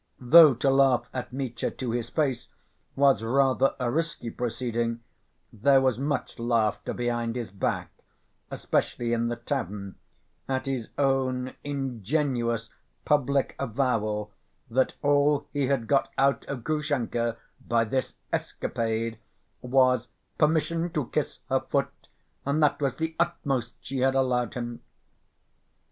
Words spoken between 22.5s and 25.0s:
that was the utmost she had allowed him."